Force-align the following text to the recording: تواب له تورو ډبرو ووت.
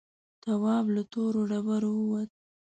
تواب 0.43 0.85
له 0.95 1.03
تورو 1.11 1.41
ډبرو 1.49 1.91
ووت. 1.97 2.29